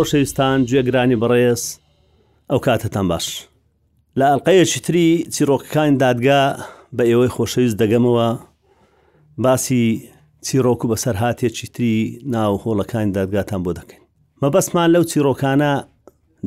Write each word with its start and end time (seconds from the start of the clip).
خۆشەویستان 0.00 0.58
گوێگرانی 0.68 1.16
بڕێز 1.22 1.62
ئەو 2.50 2.58
کاتتان 2.66 3.06
باش 3.12 3.26
لە 4.18 4.24
ئەلقەیەکی 4.30 4.80
تری 4.86 5.06
چیرۆکەکان 5.34 5.90
دادگا 6.04 6.42
بە 6.96 7.02
ئێوەی 7.10 7.32
خۆشەویست 7.36 7.76
دەگەمەوە 7.82 8.28
باسی 9.44 9.82
چیرۆک 10.46 10.80
و 10.84 10.90
بەسەر 10.92 11.16
هااتێکی 11.22 11.66
تری 11.74 11.94
ناو 12.34 12.52
هۆڵەکانی 12.64 13.12
دادگاتان 13.18 13.60
بۆ 13.66 13.72
دەکەین 13.78 14.02
مەبەسمان 14.42 14.88
لەو 14.94 15.02
چیرۆکانە 15.10 15.72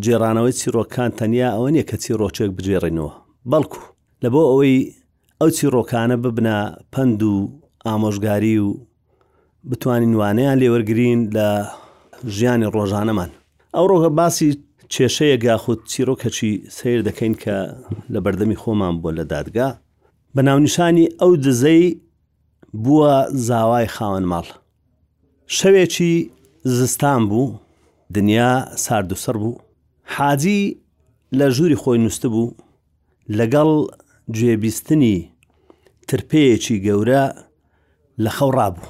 جێرانەوەی 0.06 0.56
چیرۆکان 0.62 1.12
تەنیا 1.20 1.50
ئەوە 1.56 1.70
نیە 1.76 1.84
کە 1.90 1.96
چیرۆچێک 2.04 2.50
بجێڕینەوە 2.58 3.14
بەڵکو 3.52 3.82
لە 4.24 4.28
بۆ 4.34 4.42
ئەوەی 4.52 4.78
ئەو 5.40 5.50
چیرۆکانە 5.58 6.16
ببنە 6.24 6.58
پند 6.94 7.22
و 7.32 7.36
ئامۆژگاری 7.88 8.56
و 8.66 8.68
بتوانین 9.70 10.14
وانەیان 10.20 10.58
لێوەرگین 10.62 11.20
لە 11.36 11.48
ژیانی 12.38 12.70
ڕۆژانەمان 12.76 13.32
ئەو 13.78 13.86
ڕۆگە 13.92 14.10
باسی 14.20 14.50
کێشەیەک 14.94 15.42
یاخود 15.52 15.80
چیرۆکەچی 15.92 16.52
سیر 16.78 17.00
دەکەین 17.08 17.34
کە 17.44 17.58
لە 18.14 18.20
بەردەمی 18.26 18.60
خۆمان 18.62 18.96
بۆ 19.02 19.10
لە 19.18 19.24
دادگا 19.34 19.70
بە 20.36 20.42
ناونیشانی 20.48 21.06
ئەو 21.20 21.32
دزەی 21.46 21.84
بووە 22.84 23.14
زاوای 23.48 23.88
خاوەن 23.96 24.26
ماڵ 24.32 24.48
شەوێکی 25.58 26.14
زستان 26.78 27.22
بوو 27.30 27.48
دنیا 28.16 28.52
ساردوسەر 28.84 29.36
بوو 29.42 29.62
حاجی 30.16 30.62
لە 31.38 31.46
ژووری 31.56 31.80
خۆی 31.82 32.00
نووسە 32.06 32.26
بوو 32.34 32.56
لەگەڵ 33.38 33.70
گوێبیستنی 34.36 35.16
ترپەیەکی 36.08 36.78
گەورە 36.86 37.24
لە 38.24 38.32
خەڕا 38.38 38.68
بوو 38.76 38.90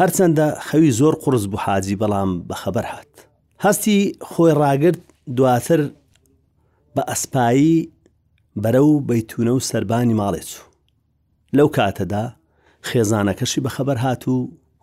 هەرچەندە 0.00 0.46
خەوی 0.68 0.90
زۆر 1.00 1.14
قرس 1.22 1.44
بوو 1.50 1.60
حاجی 1.66 1.96
بەڵام 2.00 2.30
بەخەبەر 2.48 2.86
هات 2.92 3.14
هەستی 3.64 3.98
خۆی 4.30 4.52
ڕاگرت 4.62 4.98
دواتر 5.36 5.80
بە 6.96 7.02
ئەسپایی 7.10 7.88
بەرە 8.62 8.80
و 8.88 8.92
بەیتونە 9.08 9.52
و 9.56 9.60
سربانی 9.70 10.14
ماڵێچوو 10.20 10.68
لەو 11.56 11.68
کاتەدا 11.76 12.24
خێزانەکەشی 12.88 13.60
بەخەبەر 13.66 13.98
هات 14.04 14.22
و 14.28 14.36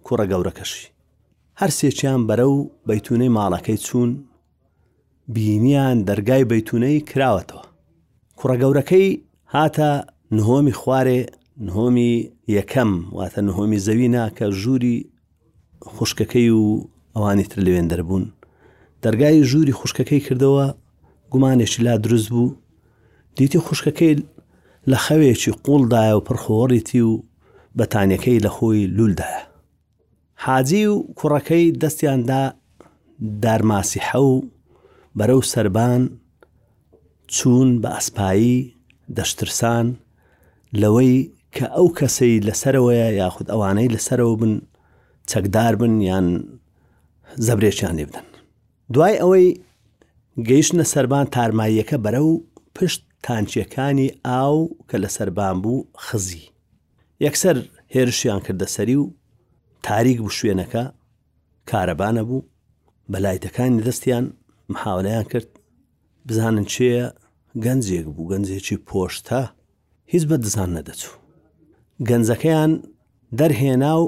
کوڕە 0.06 0.26
گەورەکەشی 0.32 0.90
هەر 1.60 1.72
سێکیان 1.80 2.22
بەرە 2.30 2.46
و 2.56 2.58
بەیتونەی 2.88 3.34
ماڵەکەی 3.38 3.78
چوون 3.86 4.12
بینیان 5.36 5.98
دەرگای 6.10 6.44
بەیتونەی 6.52 7.00
کراوەتەوە 7.10 7.66
کوڕە 8.40 8.56
گەورەکەی 8.62 9.08
هاتە 9.56 9.90
نهۆمی 10.38 10.76
خوارێ 10.82 11.20
نهۆمی 11.68 12.14
یەکەم 12.58 12.92
واتە 13.18 13.40
نهۆمی 13.48 13.80
زەوینا 13.86 14.26
کە 14.38 14.46
ژووری 14.62 14.98
خوشکەکەی 15.96 16.50
و 16.60 16.68
ئەوانی 17.16 17.44
تر 17.52 17.60
لەوێن 17.66 17.88
دەربوون 17.92 18.26
دەرگای 19.04 19.40
ژووری 19.50 19.76
خوشکەکەی 19.80 20.24
کردەوە 20.28 20.66
گومانێکی 21.32 21.80
لا 21.86 21.96
دروست 21.98 22.30
بوو 22.32 22.56
دیتی 23.38 23.60
خوشکەکەی 23.66 24.22
لە 24.92 24.98
خەوێکی 25.06 25.54
قوڵدایە 25.66 26.14
و 26.18 26.26
پرخۆڕیتی 26.28 27.02
و 27.10 27.14
بەتانەکەی 27.80 28.44
لە 28.46 28.50
خۆی 28.56 28.82
لولدایە 28.98 29.44
حاجی 30.46 30.86
و 30.92 30.96
کوڕەکەی 31.20 31.76
دەستیاندا 31.82 32.42
دارماسی 33.42 34.02
حەو 34.08 34.32
بەرەو 35.18 35.42
سربان 35.54 36.02
چوون 37.36 37.70
بە 37.82 37.90
ئەسپایی 37.98 38.58
دەشترسان 39.18 39.86
لەوەی 40.82 41.16
کە 41.56 41.66
ئەو 41.76 41.88
کەسەی 41.98 42.44
لەسەرەوەیە 42.48 43.10
یاخود 43.22 43.48
ئەوانەی 43.52 43.94
لەسەرەوە 43.96 44.36
بن 44.42 44.54
چەکدار 45.30 45.74
بن 45.82 45.94
یان 46.10 46.28
زەبرێکیان 47.48 47.96
لێ 48.00 48.06
بدەن 48.10 48.27
دوای 48.96 49.16
ئەوەی 49.22 49.48
گەیشتە 50.48 50.84
سەربان 50.94 51.26
تارماییەکە 51.36 51.98
بەرە 52.06 52.22
و 52.30 52.34
پشت 52.76 53.02
تانچیەکانی 53.26 54.10
ئاو 54.28 54.58
کە 54.90 54.96
لە 55.04 55.10
سەربان 55.18 55.56
بوو 55.64 55.88
خزی 56.06 56.44
یەکسەر 57.26 57.56
هێرشیان 57.96 58.42
کردە 58.48 58.68
سەری 58.76 58.98
و 59.02 59.12
تاریک 59.86 60.18
بوو 60.24 60.36
شوێنەکە 60.38 60.84
کارەبانە 61.70 62.24
بوو 62.30 62.48
بەلایتەکانی 63.12 63.84
دەستیان 63.88 64.26
محاولیان 64.74 65.26
کرد 65.32 65.50
بزانن 66.28 66.66
چیە 66.74 67.04
گەنجێک 67.66 68.06
بوو 68.16 68.30
گەنجێکی 68.32 68.78
پۆشتا 68.90 69.42
هیچ 70.14 70.24
بە 70.30 70.36
دزان 70.46 70.70
نەدەچوو 70.78 71.18
گەنجەکەیان 72.10 72.72
دەرهێنا 73.40 73.94
و 74.02 74.06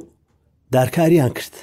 دارکاریان 0.76 1.32
کرد 1.38 1.56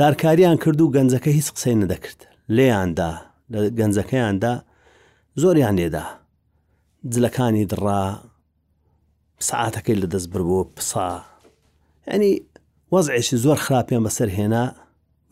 دارکاریان 0.00 0.56
کرد 0.64 0.78
و 0.80 0.92
گەنجەکە 0.96 1.30
هیچ 1.38 1.48
قسەی 1.56 1.78
نەدەکرد 1.82 2.22
لێیاندا 2.56 3.10
لە 3.52 3.58
گەنجەکەیاندا 3.78 4.54
زۆریان 5.42 5.74
لێدا 5.80 6.04
جلەکانی 7.12 7.66
دڕا 7.72 8.02
سعاتەکەی 9.48 9.96
لە 10.02 10.06
دەست 10.12 10.28
بربوو 10.32 10.64
پسا 10.76 11.08
ینی 12.12 12.32
وەزعێکی 12.94 13.36
زۆر 13.44 13.56
خراپیان 13.64 14.02
بەسەر 14.06 14.28
هێنا 14.38 14.64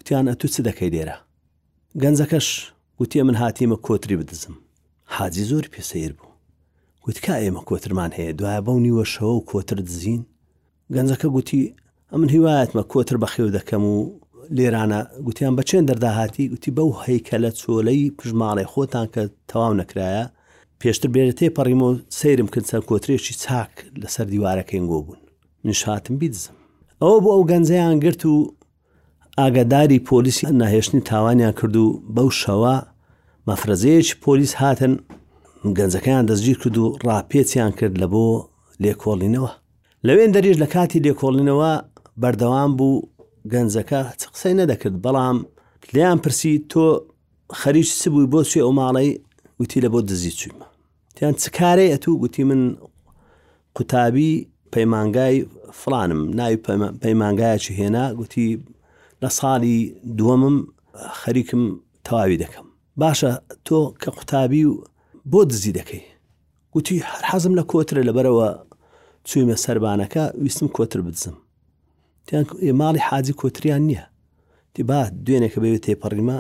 وتیان 0.01 0.27
ئە 0.31 0.35
تو 0.41 0.47
چ 0.55 0.57
دەکەی 0.69 0.91
دێرە 0.95 1.17
گەنجەکەش 2.03 2.49
وتیە 3.01 3.23
من 3.29 3.37
هاتیمە 3.43 3.77
کۆتری 3.87 4.17
بدزم 4.21 4.55
حاجی 5.15 5.45
زۆر 5.51 5.65
پێسەیر 5.75 6.13
بوو 6.19 6.31
وتکە 7.09 7.35
ئێمە 7.45 7.63
کۆترمان 7.69 8.11
هەیە 8.19 8.33
دوایە 8.39 8.61
بەو 8.67 8.79
نیوەشەوە 8.87 9.23
و 9.37 9.45
کۆتر 9.51 9.79
دزین 9.89 10.23
گەنجەکە 10.95 11.25
گوتی 11.35 11.63
ئەمن 12.13 12.29
هیوایەتمە 12.35 12.83
کۆتر 12.93 13.17
بەخێو 13.25 13.49
دەکەم 13.57 13.83
و 13.95 13.97
لێرانە 14.57 15.01
گوتیان 15.27 15.55
بە 15.59 15.63
چێن 15.69 15.85
دەرداهاتی 15.91 16.45
گوتی 16.53 16.71
بەو 16.77 16.91
هەیکە 17.07 17.37
لە 17.45 17.51
چۆلەی 17.61 18.13
پژماڵی 18.19 18.67
خۆتان 18.73 19.07
کە 19.15 19.23
تەواو 19.51 19.75
نەکرایە 19.81 20.25
پێشتر 20.81 21.09
بێرە 21.15 21.33
تێ 21.39 21.47
پەڕیم 21.57 21.81
و 21.87 21.91
سەیرم 22.19 22.49
کرد 22.53 22.67
سەر 22.73 22.83
کۆترێکی 22.89 23.35
چاک 23.43 23.73
لەسەر 24.03 24.27
دیوارەکەین 24.33 24.85
گۆ 24.91 24.99
بوون 25.07 25.19
نشاتم 25.69 26.15
بیدزم 26.21 26.55
ئەوە 27.03 27.19
بۆ 27.25 27.31
ئەو 27.35 27.45
گەنجەیان 27.51 27.97
گرت 28.05 28.23
و 28.27 28.35
ئاگاداری 29.39 29.99
پۆلیسی 30.11 30.45
ناهێشتنی 30.61 31.03
تاوانیان 31.11 31.53
کرد 31.61 31.77
و 31.83 31.87
بەو 32.17 32.29
شەوە 32.43 32.77
مەفرەزەیەکی 33.49 34.15
پۆلیس 34.25 34.53
هاتن 34.61 34.95
گەنجەکەیان 35.79 36.25
دەستگیر 36.31 36.57
کرد 36.63 36.77
و 36.83 36.87
ڕاپێچیان 37.07 37.73
کرد 37.79 37.95
لە 38.03 38.07
بۆ 38.13 38.25
لێکۆڵینەوە 38.83 39.53
لەوێن 40.07 40.31
دەریش 40.37 40.57
لە 40.63 40.67
کاتی 40.75 41.01
لێکۆڵینەوە 41.05 41.73
بەردەوام 42.23 42.71
بوو 42.79 42.97
گەنجەکە 43.53 44.01
چ 44.21 44.23
قسەی 44.33 44.55
نەدەکرد 44.61 44.97
بەڵام 45.05 45.39
لیان 45.95 46.19
پرسی 46.25 46.55
تۆ 46.71 46.85
خەریش 47.61 47.91
سبووی 48.03 48.29
بۆ 48.33 48.41
سوێ 48.51 48.63
ئەو 48.65 48.73
ماڵی 48.81 49.11
وتی 49.61 49.81
لە 49.85 49.89
بۆ 49.93 50.01
دزی 50.09 50.33
چویمە 50.39 50.67
تیان 51.17 51.35
چ 51.43 51.45
کارەی 51.57 51.93
ئەتوو 51.93 52.21
گوتی 52.23 52.45
من 52.51 52.63
قوتابی 53.77 54.31
پەیمانگای 54.75 55.37
فلانم 55.83 56.21
ناوی 56.39 56.59
پەیمانگایەکی 57.05 57.73
هێنا 57.79 58.05
گوتی 58.21 58.49
لە 59.23 59.29
ساڵی 59.39 59.77
دووەمم 60.19 60.57
خەریکم 61.21 61.63
تەواوی 62.07 62.41
دەکەم 62.43 62.67
باشە 63.01 63.33
تۆ 63.67 63.79
کە 64.03 64.09
قوتابی 64.19 64.63
و 64.69 64.73
بۆ 65.33 65.41
دزی 65.51 65.73
دەکەی 65.79 66.03
گوتی 66.75 66.97
هەر 67.11 67.23
حەزم 67.31 67.53
لە 67.59 67.65
کۆترە 67.73 68.03
لەبەرەوە 68.09 68.49
چوویمە 69.29 69.57
سربانەکە 69.65 70.23
ویستم 70.43 70.69
کۆتر 70.77 71.01
بدزم 71.07 71.37
تیان 72.31 72.77
ماڵی 72.81 73.01
حاجی 73.11 73.33
کۆتریان 73.41 73.83
نییە 73.89 74.05
تیبا 74.75 74.99
دوێنێکە 75.27 75.59
بەوێت 75.63 75.83
تێپەڕیمە 75.87 76.39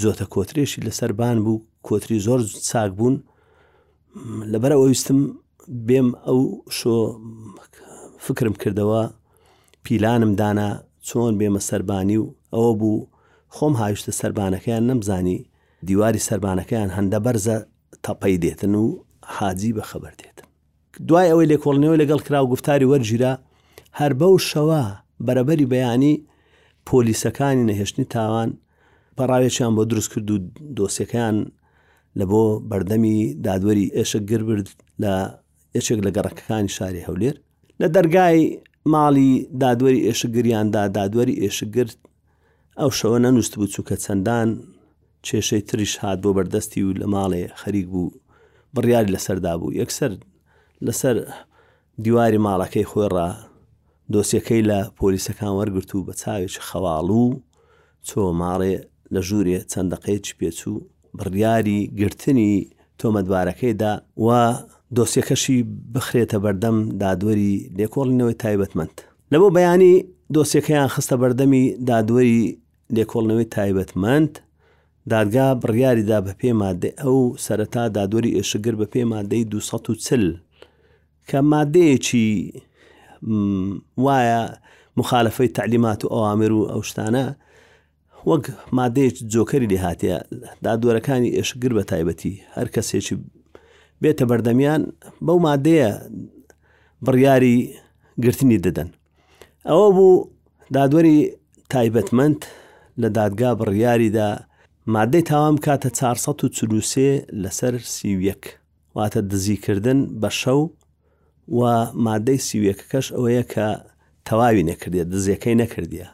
جۆتە 0.00 0.24
کۆترێشی 0.34 0.84
لەسەر 0.86 1.10
بان 1.20 1.36
بوو 1.44 1.62
کۆتری 1.86 2.18
زۆر 2.26 2.40
چاک 2.70 2.90
بوون 2.98 3.14
لەبەر 4.52 4.72
ئەوویستم 4.76 5.20
بێم 5.86 6.08
ئەو 6.26 6.38
شۆ 6.78 6.94
فکرم 8.24 8.54
کردەوە 8.62 9.02
پیلانم 9.84 10.32
دانا 10.40 10.68
چۆن 11.08 11.32
بێمە 11.40 11.60
سەربانی 11.68 12.18
و 12.22 12.26
ئەوە 12.54 12.72
بوو 12.80 13.08
خۆم 13.56 13.74
هاویشتە 13.80 14.12
سەربانەکەیان 14.20 14.84
نەمزانی 14.90 15.38
دیواری 15.88 16.24
سەربانەکەیان 16.28 16.90
هەندە 16.96 17.18
بەرزە 17.24 17.56
تەپەی 18.04 18.36
دێتن 18.42 18.74
و 18.82 18.86
حاجی 19.36 19.72
بەخەبەر 19.76 20.14
دێتن 20.20 20.46
دوای 21.08 21.28
ئەوەی 21.30 21.48
لێکۆڵنەوە 21.52 21.96
لەگەڵ 22.02 22.20
کرا 22.26 22.38
و 22.42 22.50
گفتاری 22.52 22.90
وەرگیرە 22.92 23.32
هەر 24.00 24.12
بەو 24.20 24.34
شەوە 24.50 24.82
بەرەبەری 25.26 25.70
بەیانی 25.72 26.14
پۆلیسەکانی 26.88 27.66
نەهێشتنی 27.70 28.06
تاوان 28.14 28.50
پەڕاوێکیان 29.18 29.72
بۆ 29.76 29.82
دروست 29.90 30.10
کرد 30.12 30.28
و 30.30 30.36
دۆسیەکان 30.76 31.36
لە 32.18 32.24
بۆ 32.30 32.44
بەردەمی 32.70 33.16
دادوەری 33.46 33.86
ئێشە 33.96 34.20
گر 34.30 34.42
برد 34.48 34.68
لە 35.02 35.12
ئێچێک 35.74 36.00
لە 36.06 36.10
گەڕەکەەکانی 36.16 36.70
شاری 36.76 37.06
هەولێر 37.08 37.36
لە 37.80 37.86
دەرگای 37.94 38.40
ماڵی 38.94 39.30
دادوەری 39.62 40.04
ئێشەگریاندا 40.08 40.82
دادوەری 40.98 41.40
ئێشەگرت 41.44 41.98
ئەو 42.80 42.90
شەوە 42.98 43.18
نەنووسست 43.24 43.54
بوو 43.58 43.72
چووکە 43.74 43.96
چەندان 44.04 44.48
کێشەی 45.26 45.62
تریش 45.68 45.92
هاات 46.02 46.18
بۆ 46.24 46.30
بەردەستی 46.36 46.80
و 46.86 46.90
لە 47.00 47.06
ماڵێ 47.14 47.42
خەریک 47.60 47.86
بوو 47.92 48.06
بڕیاری 48.74 49.12
لەسەردا 49.14 49.52
بوو 49.60 49.76
یەکسەر 49.80 50.12
لەسەر 50.86 51.16
دیواری 52.04 52.42
ماڵەکەی 52.46 52.88
خۆێڕە 52.92 53.28
دۆسیەکەی 54.14 54.62
لە 54.70 54.80
پۆلیسەکان 54.98 55.52
وەرگرت 55.58 55.90
و 55.94 56.04
بە 56.08 56.12
چاوێکی 56.22 56.62
خەواڵ 56.68 57.08
و 57.24 57.30
چۆ 58.08 58.20
ماڵێ 58.40 58.74
لە 59.14 59.20
ژوورێ 59.28 59.58
چەندەقەیەکی 59.72 60.36
پێچوو 60.38 60.76
بڕیاری 61.18 61.78
گرتنی 62.00 62.52
تۆمەتبارەکەیدا 63.00 63.92
و 64.26 64.28
دۆسیەکەشی 64.96 65.56
بخرێتە 65.94 66.36
بەردەم 66.44 66.76
دادوەری 67.02 67.54
لێکۆڵنەوەی 67.78 68.38
تایبەتمەند 68.42 68.96
لەبۆ 69.32 69.48
بەیانی 69.56 69.94
دۆسیەکەیان 70.34 70.88
خستە 70.94 71.16
بەردەمی 71.22 71.64
دادوەری 71.90 72.42
لێکۆڵنەوەی 72.96 73.48
تایبەتمەند 73.54 74.32
دادگا 75.12 75.46
بڕیاریدا 75.62 76.18
بە 76.26 76.32
پێ 76.40 76.50
مادە 76.62 76.90
ئەو 77.02 77.18
سەرەتا 77.44 77.84
دادوەری 77.96 78.34
ئێشگر 78.36 78.74
بە 78.80 78.86
پێ 78.92 79.02
مادەی 79.12 79.44
240 79.52 80.30
کە 81.28 81.38
مادەیەکی 81.52 82.30
وایە 83.26 84.40
مخالفەی 84.96 85.48
تعلیمات 85.48 86.04
و 86.04 86.08
ئەوامر 86.08 86.50
و 86.52 86.60
ئەو 86.72 86.82
شتانە 86.90 87.26
وەک 88.30 88.44
مادەیەک 88.78 89.16
جۆکەری 89.32 89.70
لێ 89.72 89.78
هااتەیە 89.84 90.18
دادوەرەکانی 90.64 91.34
ئێشگر 91.36 91.72
بە 91.78 91.82
تایبەتی 91.90 92.34
هەر 92.56 92.68
کەسێکی 92.74 93.16
بێتە 94.02 94.24
بەردەمیان 94.30 94.82
بەو 95.26 95.38
مادەیە 95.48 95.90
بڕیاری 97.06 97.56
گرتنی 98.24 98.58
دەدەن 98.66 98.88
ئەوە 99.68 99.88
بوو 99.96 100.26
دادوەری 100.76 101.18
تایبەتمەند 101.72 102.40
لە 103.02 103.08
دادگا 103.18 103.50
بڕیاریدا 103.60 104.28
مادەی 104.96 105.22
تاوام 105.30 105.56
کاتە 105.66 105.88
4 105.92 106.16
لەسەر 107.42 107.74
سیویەک 107.94 108.42
واتە 108.96 109.20
دزیکردن 109.30 109.98
بە 110.22 110.30
شەو 110.42 110.60
و 111.58 111.62
مادەی 112.06 112.38
سیوێکەکەش 112.48 113.06
ئەوەیە 113.16 113.44
کە 113.52 113.68
تەواوی 114.26 114.64
نەکردێت 114.70 115.06
دزیەکەی 115.12 115.56
نەکردیە 115.62 116.08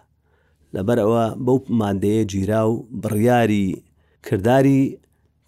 لەبەر 0.75 0.99
ئەوە 1.05 1.25
بەو 1.47 1.59
مادەیە 1.83 2.23
گیرا 2.33 2.62
و 2.71 2.88
بڕیاری 3.03 3.65
کردداری 4.27 4.81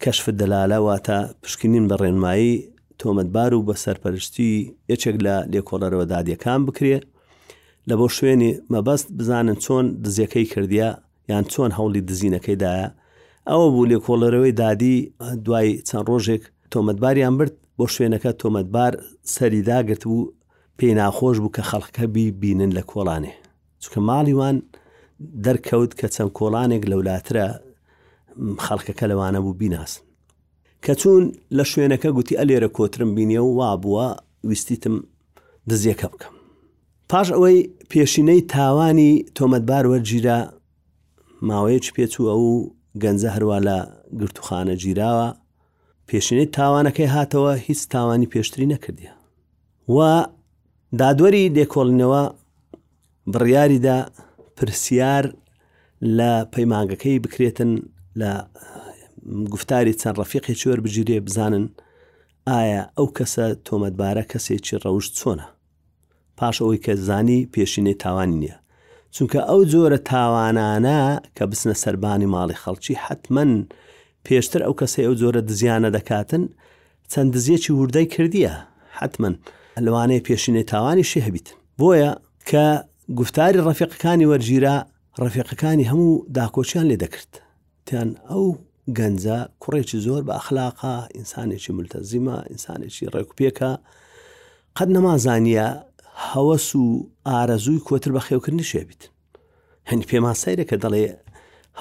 کەشف 0.03 0.25
دەلالەواتە 0.39 1.19
پشکنین 1.41 1.85
بە 1.91 1.95
ڕێنمایی 2.01 2.53
تۆمەتبار 2.99 3.51
و 3.53 3.65
بە 3.67 3.73
سەرپەرشتی 3.83 4.51
یەکێک 4.91 5.17
لە 5.25 5.35
لێکۆڵەرەوە 5.53 6.05
دادیەکان 6.13 6.59
بکرێ 6.67 6.97
لە 7.89 7.93
بۆ 7.99 8.07
شوێنی 8.17 8.51
مەبەست 8.73 9.07
بزانن 9.17 9.57
چۆن 9.63 9.85
دزیەکەی 10.03 10.45
کردیا 10.53 10.89
یان 11.31 11.43
چۆن 11.51 11.69
هەوڵی 11.77 12.01
دزینەکەیدایە 12.09 12.87
ئەوە 13.49 13.67
بوو 13.73 13.89
لێکۆڵەرەوەی 13.91 14.53
دادی 14.61 14.95
دوای 15.45 15.69
چەند 15.87 16.05
ڕۆژێک 16.11 16.43
تۆمەتباریان 16.73 17.33
برد 17.39 17.55
بۆ 17.79 17.83
شوێنەکە 17.95 18.31
تۆمەتبار 18.41 18.93
سەریداگرت 19.35 20.03
و 20.07 20.15
پێی 20.77 20.93
ناخۆش 20.99 21.37
بوو 21.41 21.53
کە 21.57 21.61
خەڵکەبی 21.69 22.25
بینن 22.41 22.71
لە 22.77 22.83
کۆڵانێ 22.91 23.33
چکە 23.83 23.99
ماڵیوان 24.09 24.55
دەرکەوت 25.45 25.91
کە 25.99 26.07
چەند 26.15 26.31
کۆڵانێک 26.37 26.83
لەولاترە 26.91 27.45
خەڵکەکە 28.65 29.05
لەوانە 29.11 29.39
بوو 29.43 29.57
بیناسن 29.59 30.01
کە 30.85 30.93
چوون 31.01 31.23
لە 31.57 31.63
شوێنەکە 31.71 32.09
گوتی 32.17 32.37
ئەلێرە 32.39 32.69
کۆترم 32.77 33.09
بینیە 33.15 33.41
و 33.43 33.49
وا 33.59 33.69
بووە 33.83 34.05
ویستیتم 34.49 34.95
دزیەکە 35.69 36.07
بکەم 36.13 36.33
پاش 37.09 37.27
ئەوەی 37.33 37.57
پێشینەی 37.91 38.41
تاوانی 38.53 39.11
تۆمەتبار 39.37 39.85
وەرگیرە 39.91 40.37
ماوەیەکی 41.49 41.93
پێچوو 41.95 42.29
ئەو 42.31 42.45
گەنجە 43.03 43.29
هەروە 43.35 43.57
لە 43.67 43.77
گرتوخانە 44.19 44.75
گیراوە 44.83 45.27
پێشینەی 46.09 46.47
تاوانەکەی 46.57 47.11
هاتەوە 47.15 47.53
هیچ 47.67 47.79
تاوانی 47.93 48.31
پێشتری 48.33 48.69
نەکردە 48.73 49.09
و 49.95 49.97
دادوەری 50.99 51.45
دێکۆڵنەوە 51.57 52.23
بڕیاریدا 53.33 53.97
پرسیار 54.57 55.25
لە 56.17 56.31
پەیماگەکەی 56.53 57.21
بکرێتن 57.23 57.71
لە 58.21 58.31
گفتاری 59.53 59.97
چەند 60.01 60.17
ڕەفیقی 60.21 60.55
چۆر 60.61 60.77
بگیرێ 60.85 61.19
بزانن 61.27 61.65
ئایا 62.49 62.83
ئەو 62.97 63.07
کەسە 63.17 63.45
تۆمەتبارە 63.65 64.23
کەسێکی 64.31 64.77
ڕەوش 64.83 65.05
چۆنە 65.17 65.47
پاش 66.37 66.55
ئەوی 66.61 66.79
کە 66.85 66.93
زانی 67.07 67.39
پێشینەی 67.53 67.97
تاوانی 68.03 68.37
نییە 68.41 68.57
چونکە 69.15 69.39
ئەو 69.49 69.61
جۆرە 69.71 69.99
تاوانانە 70.11 70.99
کە 71.35 71.43
بچنە 71.49 71.75
سەربانی 71.83 72.31
ماڵی 72.35 72.59
خەڵکی 72.63 72.95
حتممە 73.05 73.43
پێشتر 74.29 74.59
ئەو 74.65 74.73
کەسەی 74.79 75.05
ئەو 75.07 75.15
جۆرە 75.21 75.41
دزیانە 75.49 75.89
دەکاتن 75.97 76.43
چەند 77.11 77.29
دزیەکی 77.35 77.71
وردەی 77.79 78.07
کردیە 78.13 78.53
حتمما 78.99 79.29
لەوانەیە 79.85 80.21
پێشینەی 80.27 80.65
تاوانیشی 80.71 81.23
هەبیت 81.27 81.47
بۆیە 81.79 82.11
کە 82.49 82.65
گفتاری 83.19 83.63
ڕەفیقەکانی 83.67 84.29
وەرگیرا 84.31 84.75
ڕەفیقەکانی 85.23 85.89
هەموو 85.91 86.23
داکۆچیان 86.37 86.85
لێ 86.91 86.97
دەکرد 87.03 87.31
تیان 87.87 88.09
ئەو 88.29 88.45
گەنجە 88.97 89.37
کوڕێکی 89.63 89.97
زۆر 90.05 90.21
بە 90.27 90.33
ئەخلاقا 90.37 90.95
ئینسانێکی 91.15 91.71
ملتەزیمە 91.79 92.37
ئینسانێکی 92.51 93.05
ڕێکوپێکە 93.15 93.71
قەت 94.77 94.89
نەمازانیە 94.95 95.67
هەوەس 96.31 96.67
و 96.81 96.83
ئارەزووی 97.29 97.83
کۆتر 97.87 98.11
بە 98.15 98.21
خێوکردنی 98.27 98.69
شێبیت 98.71 99.01
هەنی 99.89 100.05
پێما 100.09 100.33
سەیرە 100.43 100.65
کە 100.69 100.75
دەڵێ 100.83 101.05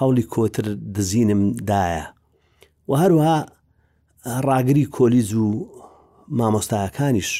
هەولی 0.00 0.24
کۆتر 0.34 0.66
دزینم 0.94 1.42
دایە 1.70 2.06
و 2.88 2.92
هەروها 3.02 3.36
ڕاگری 4.48 4.84
کۆلیز 4.96 5.30
و 5.44 5.46
مامۆستاەکانیش 6.38 7.30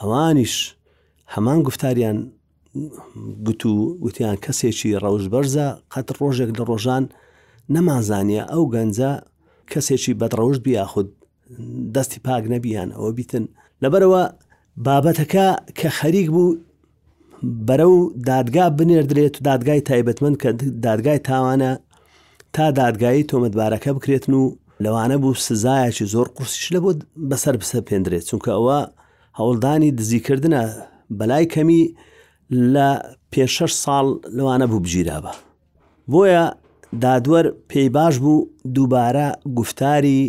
ئەوانیش 0.00 0.54
هەمان 1.34 1.58
گفتاریان 1.66 2.18
گوت 3.46 3.62
و 3.66 3.74
گوتیان 4.04 4.36
کەسێکی 4.44 4.90
ڕەوش 5.04 5.24
بەرزە 5.32 5.66
قەت 5.92 6.08
ڕۆژێک 6.20 6.50
لە 6.58 6.62
ڕۆژان 6.70 7.04
نەمازانە 7.74 8.42
ئەو 8.52 8.62
گەنجە 8.74 9.10
کەسێکی 9.72 10.12
بەدڕەوش 10.20 10.56
بیاخود 10.64 11.08
دەستی 11.94 12.18
پاک 12.26 12.44
نەبیان 12.52 12.88
ئەوە 12.96 13.10
بیتن 13.18 13.44
لەبەرەوە 13.82 14.22
بابەتەکە 14.86 15.46
کە 15.78 15.88
خەریک 15.98 16.28
بوو 16.34 16.56
بەرە 17.66 17.86
و 17.96 17.98
دادگا 18.30 18.66
بنێردرێت 18.78 19.34
و 19.38 19.42
دادگای 19.50 19.80
تایبەتمەند 19.88 20.36
کە 20.42 20.48
دادگای 20.86 21.18
تاوانە 21.28 21.72
تا 22.54 22.66
دادگایی 22.80 23.28
تۆمەتبارەکە 23.30 23.90
بکرێتن 23.96 24.32
و 24.40 24.44
لەوانە 24.82 25.16
بوو 25.22 25.34
سزایەکی 25.46 26.04
زۆر 26.14 26.26
قورسش 26.36 26.64
لە 26.74 26.78
بۆ 26.82 26.90
بەسەر 27.30 27.54
بسە 27.60 27.78
پێندرێت 27.88 28.24
چونکە 28.30 28.50
ئەوە 28.56 28.78
هەوڵدانی 29.38 29.90
دزیکردنە 29.98 30.62
بەلای 31.18 31.44
کەمی 31.54 31.82
لە 32.74 32.88
پێشەش 33.32 33.72
ساڵ 33.84 34.06
لەوانە 34.36 34.66
بوو 34.70 34.84
بژیرابە 34.86 35.32
بۆیە 36.12 36.44
دادوەر 37.04 37.46
پێی 37.70 37.88
باش 37.96 38.14
بوو 38.24 38.48
دووبارە 38.76 39.28
گفتاری 39.58 40.20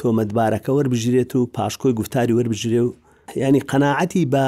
تۆمەتبارەکە 0.00 0.70
وەربژێت 0.76 1.30
و 1.36 1.46
پاشکۆی 1.56 1.92
گفتاری 2.00 2.36
وەربژێ 2.38 2.74
و 2.86 2.92
ینی 3.42 3.60
قەناعەتی 3.70 4.22
بە 4.32 4.44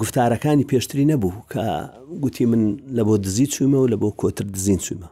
گفتارەکانی 0.00 0.68
پێشتری 0.70 1.04
نەبوو 1.12 1.34
کە 1.52 1.64
گوتی 2.22 2.46
من 2.50 2.62
لە 2.96 3.02
بۆ 3.08 3.14
دزی 3.24 3.46
چوومە 3.52 3.78
و 3.82 3.88
لە 3.92 3.96
بۆ 4.02 4.08
کۆتر 4.20 4.44
دزین 4.56 4.78
چوومە 4.86 5.08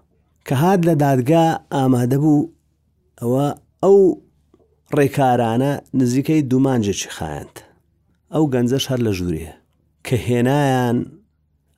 کە 0.46 0.52
هاات 0.62 0.80
لە 0.88 0.94
دادگا 1.04 1.44
ئامادە 1.74 2.18
بوو 2.22 2.48
ئەوە 3.20 3.46
ئەو 3.84 3.96
ڕێکارانە 4.98 5.72
نزیکەی 6.00 6.40
دومانجێکی 6.50 7.10
خایند 7.16 7.54
ئەو 8.34 8.44
گەنجەش 8.54 8.84
هەر 8.90 9.00
لە 9.06 9.12
ژووریە 9.18 9.54
کە 10.06 10.14
هێنایان 10.28 10.96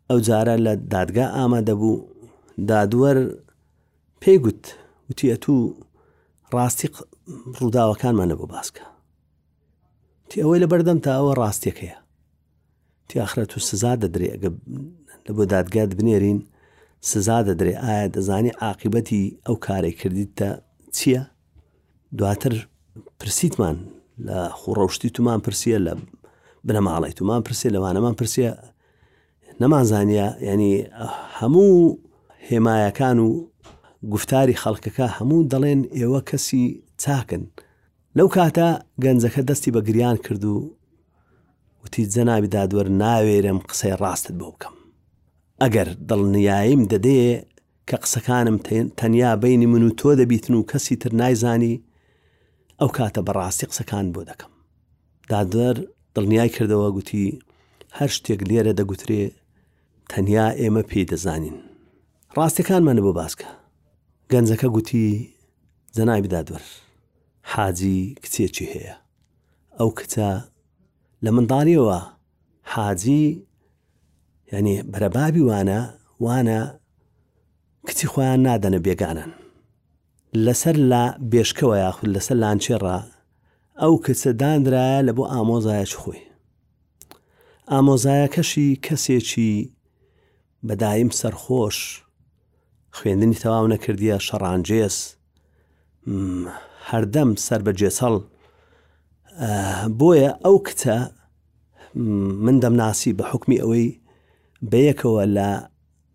ئەو 0.08 0.18
جارە 0.28 0.54
لە 0.66 0.72
دادگا 0.94 1.26
ئامادەبوو 1.36 2.04
دادوەر 2.70 3.18
پێیگوت 4.22 4.62
وتیە 5.08 5.36
تو 5.44 5.54
ڕاستی 6.54 6.88
ڕووداوەکانمانە 7.58 8.34
بۆ 8.40 8.46
باسکە 8.54 8.84
تی 10.28 10.36
ئەوەی 10.42 10.60
لە 10.64 10.68
بەردەم 10.72 10.98
تا 11.04 11.10
ئەوە 11.18 11.32
ڕاستیەکەیە 11.40 11.98
تی 13.08 13.16
ئاخرە 13.22 13.44
تو 13.52 13.58
سزا 13.68 13.92
دەدرێ 14.02 14.28
ئەگە 14.34 14.50
لە 15.26 15.32
بۆ 15.36 15.44
دادگات 15.54 15.90
بنێرین 15.98 16.38
سزا 17.10 17.38
دەدرێ 17.48 17.74
ئایا 17.84 18.06
دەزانی 18.14 18.52
عاقبەتی 18.64 19.22
ئەو 19.46 19.56
کارێک 19.66 19.96
کردیت 20.02 20.32
تا 20.38 20.50
چییە؟ 20.96 21.22
دواتر 22.16 22.54
پرسیتمان 23.20 23.76
لە 24.26 24.38
خوڕەشتی 24.60 25.10
تومان 25.14 25.40
پرسیە 25.46 25.78
لە 25.86 25.92
بنەماڵی 26.66 27.12
تومان 27.18 27.40
پرسیە 27.46 27.70
لەوانەمان 27.74 28.14
پرسیە 28.20 28.50
نەمازانە 29.62 30.26
ینی 30.48 30.74
هەموو 31.38 31.98
هێمایەکان 32.50 33.18
و 33.26 33.28
گفتاری 34.12 34.60
خەڵکەکە 34.62 35.06
هەموو 35.18 35.48
دەڵێن 35.52 35.80
ئێوە 35.96 36.20
کەسی 36.30 36.64
چاکن 37.02 37.42
لەو 38.16 38.28
کاتە 38.36 38.68
گەنجەکە 39.04 39.42
دەستی 39.48 39.70
بە 39.74 39.80
گریان 39.88 40.16
کرد 40.24 40.44
و 40.44 40.56
وتی 41.84 42.02
جەناوی 42.14 42.50
دادوەر 42.54 42.88
ناوێرم 43.02 43.58
قسەی 43.68 43.96
ڕاستت 44.00 44.32
بۆ 44.40 44.48
بکەم 44.54 44.74
ئەگەر 45.62 45.88
دڵنیاییم 46.08 46.82
دەدێ 46.92 47.20
کە 47.88 47.96
قسەکانم 48.04 48.56
تەنیا 49.00 49.30
بینی 49.42 49.66
من 49.72 49.82
و 49.82 49.90
تۆ 49.98 50.08
دەبیتن 50.20 50.50
و 50.54 50.66
کەسی 50.70 50.94
تر 51.02 51.10
نایزانی 51.20 51.80
ئەو 52.80 52.90
کاتە 52.96 53.20
بەڕاستی 53.26 53.66
قسەکان 53.70 54.06
بۆ 54.14 54.20
دەکەم 54.30 54.52
دادەر 55.32 55.76
دڵنیای 56.14 56.50
کردەوە 56.56 56.88
گوتی 56.96 57.26
هەر 57.98 58.10
شتێک 58.16 58.40
لێرە 58.48 58.72
دەگوترێ 58.80 59.24
تەنیا 60.10 60.46
ئێمە 60.60 60.82
پێی 60.90 61.08
دەزانین 61.10 61.56
ڕاستەکانمانە 62.36 63.02
بۆ 63.06 63.12
باسکە 63.20 63.50
گەنجەکە 64.32 64.68
گوتی 64.76 65.08
زەنای 65.96 66.20
بدادوەر 66.24 66.64
حاجی 67.52 68.00
کچێکی 68.22 68.68
هەیە 68.74 68.96
ئەو 69.78 69.90
کچە 69.98 70.30
لە 71.24 71.30
منداڵیەوە 71.36 71.98
حاجی 72.74 73.24
ینی 74.52 74.76
بەرەبابی 74.92 75.42
وانە 75.48 75.80
وانە 76.24 76.60
کچی 77.88 78.06
خۆیان 78.12 78.38
نادەنە 78.46 78.78
بێگانن 78.86 79.30
لەسەر 80.44 80.76
لا 80.90 81.04
بێشکەوە 81.32 81.76
یاخود 81.84 82.08
لەسەر 82.14 82.36
لانچێڕا 82.42 82.98
ئەو 83.80 83.94
کچە 84.04 84.30
دانرایە 84.40 85.00
لە 85.08 85.12
بۆ 85.16 85.24
ئامۆزایەش 85.32 85.92
خۆی 86.00 86.22
ئامۆزایەکەشی 87.72 88.68
کەسێکی 88.86 89.52
بەدایم 90.68 91.10
سەرخۆش 91.20 91.78
خوێندنی 92.96 93.38
تەواو 93.42 93.66
نەکردیە 93.74 94.16
شەڕانجێس 94.26 94.96
هەردەم 96.90 97.30
سەر 97.46 97.60
بە 97.66 97.72
جێسەڵ 97.80 98.14
بۆیە 100.00 100.30
ئەو 100.44 100.56
کتە 100.66 100.96
من 102.44 102.56
دەمناسی 102.62 103.16
بە 103.18 103.24
حکمی 103.32 103.58
ئەوەی 103.62 103.86
بەیەکەوە 104.70 105.24
لە 105.36 105.50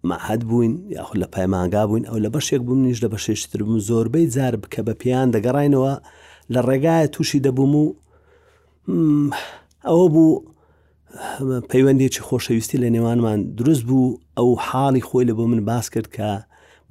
مەحد 0.09 0.41
بووین 0.47 0.73
یاخود 0.95 1.17
لە 1.23 1.27
پەیمانگا 1.35 1.83
بووین 1.87 2.05
ئەو 2.09 2.17
لە 2.25 2.29
بەشێک 2.35 2.61
بووم 2.65 2.79
نیش 2.87 2.99
لە 3.05 3.09
بەشێشتر 3.13 3.59
بووم 3.63 3.79
زۆربەی 3.89 4.27
جار 4.35 4.55
بکە 4.63 4.81
بە 4.87 4.93
پیان 5.01 5.27
دەگەڕینەوە 5.35 5.93
لە 6.53 6.59
ڕێگایە 6.67 7.07
تووشی 7.13 7.43
دەبووم 7.45 7.73
و 7.81 7.85
ئەوە 9.87 10.07
بوو 10.13 10.35
پەیوەندێکی 11.71 12.21
خۆشەویستی 12.27 12.77
لە 12.83 12.87
نێوانمان 12.95 13.39
دروست 13.57 13.83
بوو 13.89 14.17
ئەو 14.37 14.49
حاڵی 14.67 15.03
خۆی 15.07 15.25
لە 15.29 15.33
بۆ 15.37 15.43
من 15.51 15.61
باس 15.65 15.89
کرد 15.93 16.07
کە 16.15 16.27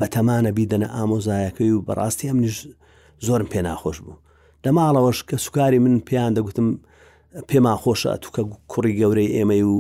بە 0.01 0.07
تەمانە 0.15 0.51
بیدەنە 0.57 0.89
ئامۆزایەکەی 0.97 1.71
و 1.75 1.85
بەڕاستی 1.89 2.29
ئەم 2.31 2.39
نیش 2.45 2.57
زۆرم 3.27 3.49
پێ 3.53 3.61
ناخۆش 3.69 3.99
بوو 4.05 4.17
لە 4.65 4.71
ماڵەوەش 4.77 5.19
کە 5.29 5.37
سوکاری 5.45 5.79
من 5.85 5.95
پێیان 6.09 6.33
دەگوتم 6.39 6.69
پێما 7.49 7.75
خۆشە 7.83 8.13
توکە 8.23 8.43
کوڕی 8.73 8.93
گەورەی 9.01 9.31
ئێمە 9.37 9.59
و 9.73 9.79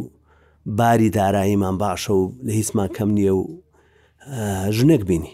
باری 0.66 1.10
داراییمان 1.10 1.76
باشە 1.78 2.10
و 2.10 2.32
لە 2.46 2.50
هیچمان 2.58 2.88
کەم 2.96 3.10
نییە 3.16 3.32
و 3.40 3.42
ژنێک 4.76 5.02
بینی 5.10 5.32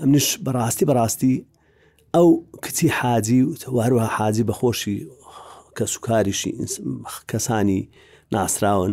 ئەمنش 0.00 0.26
بەڕاستی 0.46 0.84
بەڕاستی 0.90 1.34
ئەو 2.14 2.28
کچی 2.64 2.88
حاجی 2.98 3.40
و 3.74 3.82
هەروها 3.84 4.08
حاجی 4.16 4.44
بەخۆشی 4.50 4.96
کە 5.76 5.84
سوکاریشی 5.92 6.52
کەسانی 7.30 7.80
ناسراون 8.32 8.92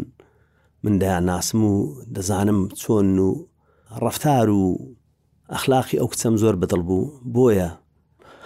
من 0.84 0.96
دەیان 1.02 1.24
ناسم 1.32 1.62
و 1.72 1.76
دەزانم 2.16 2.60
چۆن 2.82 3.18
و 3.28 3.30
ڕفتار 4.04 4.48
و 4.62 4.92
ئەخلاقی 5.54 6.00
ئەو 6.00 6.08
کچەم 6.12 6.36
زۆر 6.42 6.56
بەدڵ 6.62 6.80
بوو 6.88 7.12
بۆیە 7.36 7.70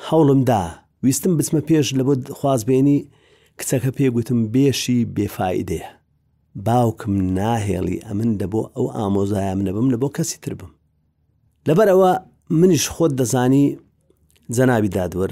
هەوڵم 0.09 0.41
دا 0.51 0.61
ویستم 1.03 1.33
بچمە 1.39 1.61
پێش 1.69 1.87
لە 1.97 2.03
بۆ 2.07 2.13
خوازبێنی 2.39 2.99
کچەکە 3.59 3.91
پێگوتم 3.97 4.39
بێشی 4.53 4.99
بێفاائیدەیە 5.15 5.98
باوکم 6.65 7.13
ناهێڵی 7.37 8.03
ئەمن 8.05 8.29
دەبۆ 8.41 8.61
ئەو 8.75 8.85
ئامۆزایە 8.97 9.53
من 9.57 9.65
نەبم 9.67 9.87
لە 9.93 9.97
بۆ 10.01 10.09
کەسی 10.17 10.39
تر 10.43 10.53
بم 10.59 10.69
لەبەرەوە 11.67 12.11
منیش 12.59 12.85
خۆت 12.93 13.11
دەزانی 13.19 13.65
جەناوی 14.55 14.91
دادوەر 14.97 15.31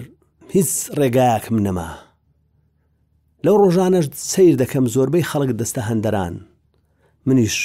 هیچ 0.55 0.69
ڕێگایەکم 0.99 1.57
نەما 1.67 1.89
لەو 3.45 3.55
ڕۆژانەش 3.61 4.05
سیر 4.31 4.55
دەکەم 4.61 4.85
زۆربەی 4.95 5.27
خەڵک 5.29 5.51
دەستە 5.61 5.81
هەندەران 5.89 6.35
منیش 7.27 7.57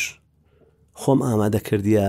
خۆم 1.01 1.21
ئامادە 1.27 1.61
کردیە 1.67 2.07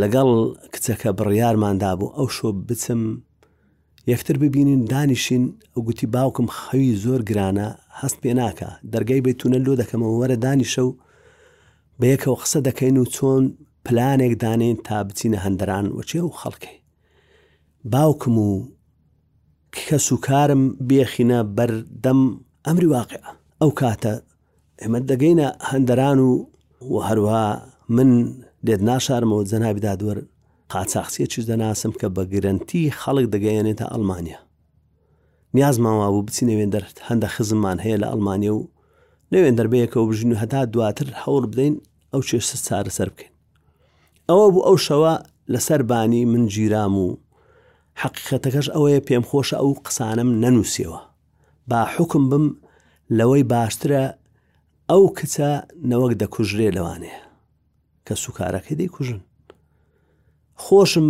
لەگەڵ 0.00 0.28
کچەکە 0.74 1.10
بڕیارماندا 1.18 1.90
بوو 1.98 2.14
ئەو 2.16 2.26
شۆ 2.36 2.48
بچم 2.68 3.02
یەکتر 4.12 4.36
ببینین 4.44 4.82
دانیشین 4.92 5.44
ئەو 5.74 5.80
گوتی 5.86 6.06
باوکم 6.14 6.46
خەوی 6.56 6.94
زۆر 7.04 7.20
گرانە 7.30 7.68
هەست 8.02 8.16
پێ 8.22 8.32
ناکە 8.40 8.68
دەرگای 8.92 9.24
بێتونە 9.26 9.58
لۆ 9.66 9.72
دەکەمەوە 9.80 10.16
وەرە 10.20 10.36
دانیشە 10.44 10.82
و 10.88 10.98
بەیەکەوە 12.00 12.38
قسە 12.42 12.58
دەکەین 12.68 12.96
و 13.02 13.10
چۆن 13.14 13.44
پلانێک 13.86 14.34
دانێن 14.42 14.76
تا 14.86 14.96
بچینە 15.08 15.38
هەندران 15.44 15.86
وەچێ 15.96 16.20
و 16.28 16.36
خەڵکەی 16.40 16.76
باوکم 17.92 18.36
و 18.46 18.50
کەس 19.76 20.06
و 20.12 20.16
کارم 20.26 20.62
بێخینە 20.88 21.38
بەردەم 21.56 22.20
ئەمری 22.66 22.88
واقع 22.96 23.20
ئەو 23.60 23.70
کاتە 23.80 24.14
ئێمە 24.82 25.00
دەگەینە 25.10 25.48
هەندران 25.70 26.18
و 26.28 26.30
و 26.92 26.96
هەروها 27.08 27.46
من 27.96 28.10
لێت 28.66 28.80
ناشارمەوە 28.88 29.44
جەنابی 29.52 29.82
دادوەر 29.86 30.18
قاچاقسیە 30.72 31.26
چش 31.32 31.42
دەناسم 31.50 31.92
کە 32.00 32.06
بە 32.16 32.22
گرنتی 32.32 32.94
خەڵک 33.00 33.26
دەگەیەنێتە 33.34 33.86
ئەلمانیا 33.92 34.40
نیازماوا 35.56 36.06
بوو 36.12 36.22
بچینە 36.28 36.54
وێندەر 36.58 36.84
هەندە 37.08 37.28
خزممان 37.34 37.78
هەیە 37.84 37.96
لە 38.02 38.06
ئەلمانیا 38.10 38.52
و 38.56 38.68
لەوێن 39.32 39.56
دەربەیەکەوە 39.58 40.06
بژین 40.10 40.32
و 40.32 40.40
هەتا 40.42 40.60
دواتر 40.72 41.08
هەوڵ 41.22 41.42
بدەین 41.52 41.74
ئەو 42.12 42.22
چێشتە 42.28 42.56
چارە 42.66 42.92
سەر 42.98 43.08
بکەین 43.14 43.32
ئەوە 44.28 44.46
بوو 44.52 44.64
ئەو 44.68 44.76
شەوە 44.86 45.12
لەسەر 45.52 45.80
بانی 45.90 46.22
من 46.32 46.44
گیرام 46.54 46.94
و 47.04 47.08
حقیقەتەکەش 48.02 48.66
ئەوەیە 48.74 49.00
پێم 49.06 49.24
خۆشە 49.30 49.56
ئەو 49.60 49.70
قسانم 49.86 50.30
نەنووسەوە 50.42 51.00
با 51.68 51.80
حکم 51.94 52.22
بم 52.30 52.46
لەوەی 53.18 53.44
باشترە 53.52 54.02
ئەو 54.90 55.02
کچە 55.18 55.50
نەوەک 55.90 56.12
دەکوژرێ 56.22 56.68
لەوانەیە 56.76 57.20
کە 58.06 58.14
سوکارەکەی 58.24 58.76
دەیکوژن 58.80 59.20
خۆشم 60.64 61.08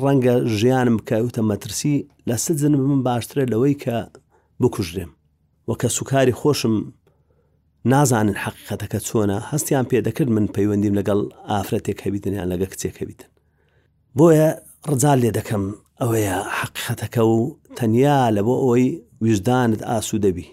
ڕەنگە 0.00 0.34
ژیانم 0.58 0.98
کەوتە 1.08 1.40
مەترسی 1.50 1.96
لە 2.28 2.36
سزن 2.44 2.74
من 2.76 3.00
باشترە 3.08 3.44
لەوەی 3.52 3.76
کە 3.82 3.96
بکوژرێم 4.60 5.10
وە 5.68 5.74
کە 5.80 5.88
سوکاری 5.96 6.38
خۆشم 6.40 6.74
نازانن 7.92 8.36
حقیقەتەکە 8.44 8.98
چۆنە 9.08 9.36
هەستیان 9.50 9.84
پێدەکرد 9.90 10.30
من 10.36 10.46
پەیوەندیم 10.54 10.94
لەگەڵ 10.98 11.20
ئافرەتێک 11.50 11.98
هەبیتنیان 12.06 12.46
لەگە 12.52 12.66
کچێکەبیتن 12.72 13.30
بۆیە 14.16 14.48
ڕزال 14.90 15.18
لێ 15.24 15.30
دەکەم 15.38 15.64
ئەوەیە 16.00 16.36
حقیقەتەکە 16.58 17.22
و 17.32 17.38
تەنیا 17.76 18.18
لە 18.36 18.42
بۆ 18.46 18.54
ئەوی 18.64 18.86
ویژدانت 19.24 19.80
ئاسو 19.88 20.16
دەبی 20.24 20.46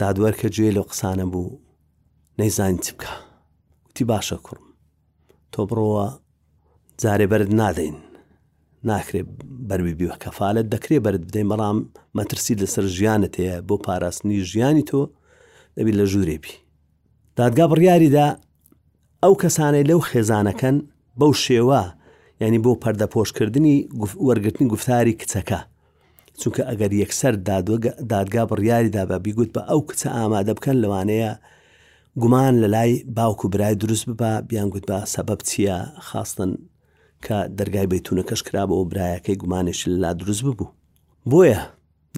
دادوەرکە 0.00 0.48
گوێ 0.54 0.70
لە 0.76 0.82
قسانە 0.88 1.24
بوو 1.32 1.58
نەیزانانی 2.38 2.82
چ 2.84 2.88
بکە 2.98 3.10
وتی 3.88 4.04
باشە 4.10 4.38
کوڕم 4.46 4.66
تۆ 5.52 5.60
بڕەوە 5.70 6.06
جارێ 7.02 7.26
بەرد 7.32 7.50
نادەین 7.60 7.96
ناکرێ 8.90 9.22
بەربی 9.68 9.94
بیوە 9.98 10.16
کەفاالت 10.24 10.66
دەکرێ 10.74 10.98
بەرد 11.04 11.22
بدەین 11.28 11.48
بەڵام 11.52 11.78
مەترسی 12.16 12.54
لەسەر 12.62 12.84
ژیانت 12.96 13.34
هەیە 13.40 13.56
بۆ 13.68 13.76
پاراستنی 13.86 14.38
ژیانی 14.50 14.84
تۆ 14.90 15.00
دەبیت 15.76 15.96
لە 16.00 16.04
ژوورێبی 16.12 16.52
دادگا 17.38 17.64
بڕیاریدا 17.72 18.26
ئەو 19.24 19.34
کەسانەی 19.42 19.86
لەو 19.90 20.00
خێزانەکەن 20.10 20.76
بەو 21.20 21.32
شێوە 21.44 21.82
ینی 22.42 22.60
بۆ 22.64 22.72
پەردەپۆشکردنی 22.82 23.76
وەرگرتنی 24.26 24.66
گفتاری 24.74 25.18
کچەکە 25.20 25.60
چونکە 26.40 26.62
ئەگەر 26.68 26.92
یەکسەر 27.02 27.34
دادگا 28.12 28.42
بڕیاریدا 28.50 29.02
بە 29.10 29.16
بیگوت 29.24 29.50
بە 29.56 29.62
ئەو 29.70 29.80
کچە 29.88 30.08
ئامادە 30.18 30.52
بکەن 30.58 30.76
لەوانەیە 30.82 31.32
گومان 32.22 32.54
لە 32.62 32.68
لای 32.74 32.92
باوکو 33.16 33.46
برای 33.52 33.74
دروست 33.82 34.04
ببە 34.08 34.30
بیانگووت 34.48 34.84
بە 34.90 34.98
سەبەب 35.14 35.40
چییە 35.48 35.76
خاستن 36.08 36.50
کە 37.24 37.38
دەرگای 37.58 37.86
بەیتونەکەش 37.92 38.40
کرا 38.46 38.62
بە 38.68 38.74
ئەو 38.76 38.84
برایەکەی 38.92 39.36
گومانێش 39.42 39.80
لا 40.02 40.10
دروست 40.20 40.42
ببوو 40.46 40.72
بۆیە 41.30 41.60